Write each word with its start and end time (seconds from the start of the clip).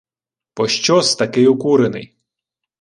—Пощо-с 0.55 1.09
такий 1.19 1.47
укурений? 1.53 2.07